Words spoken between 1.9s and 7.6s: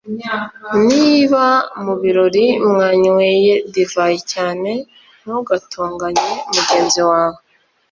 birori mwanyweye divayi cyane ntugatonganye mugenzi wawe,